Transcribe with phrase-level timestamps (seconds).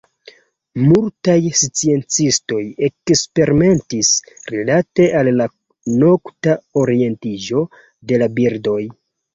[0.85, 4.11] Multaj sciencistoj eksperimentis
[4.55, 5.49] rilate al la
[6.07, 7.67] nokta orientiĝo
[8.09, 8.83] de la birdoj.